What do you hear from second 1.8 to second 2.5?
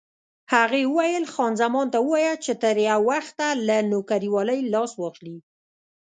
ته ووایه